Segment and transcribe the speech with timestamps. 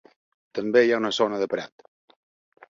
[0.59, 1.87] També hi ha una zona de prat.